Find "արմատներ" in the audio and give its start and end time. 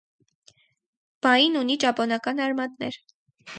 2.49-3.01